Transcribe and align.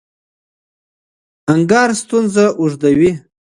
انکار 1.53 1.89
ستونزه 2.01 2.45
اوږدوي. 2.59 3.11